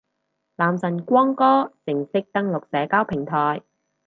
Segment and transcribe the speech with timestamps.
[0.55, 3.61] 男神光哥正式登陸社交平台